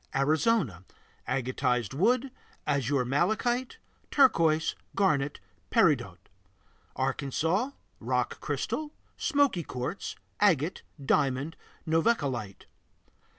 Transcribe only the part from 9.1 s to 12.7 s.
smoky quartz, agate, diamond, novaculite.